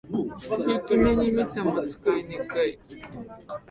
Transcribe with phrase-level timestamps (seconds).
[0.65, 2.79] ひいき目にみても使いにくい